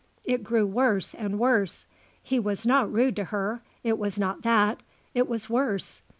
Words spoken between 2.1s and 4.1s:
He was not rude to her. It